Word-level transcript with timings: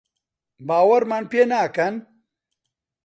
باوەڕمان 0.67 1.23
پێ 1.31 1.41
ناکەن؟ 1.51 1.95